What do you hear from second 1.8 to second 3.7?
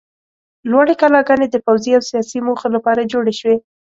او سیاسي موخو لپاره جوړې شوې.